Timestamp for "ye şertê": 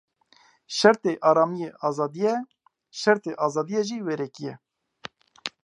2.25-3.31